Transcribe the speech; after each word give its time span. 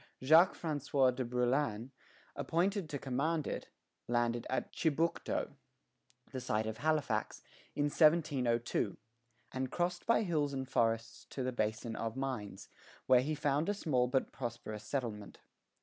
Jacques 0.23 0.55
François 0.57 1.13
de 1.15 1.23
Brouillan, 1.23 1.91
appointed 2.35 2.89
to 2.89 2.97
command 2.97 3.45
it, 3.45 3.69
landed 4.07 4.47
at 4.49 4.73
Chibucto, 4.73 5.53
the 6.31 6.41
site 6.41 6.65
of 6.65 6.77
Halifax, 6.77 7.43
in 7.75 7.83
1702, 7.83 8.97
and 9.51 9.71
crossed 9.71 10.07
by 10.07 10.23
hills 10.23 10.53
and 10.53 10.67
forests 10.67 11.25
to 11.25 11.43
the 11.43 11.51
Basin 11.51 11.95
of 11.95 12.15
Mines, 12.17 12.67
where 13.05 13.21
he 13.21 13.35
found 13.35 13.69
a 13.69 13.75
small 13.75 14.07
but 14.07 14.31
prosperous 14.31 14.83
settlement. 14.85 15.37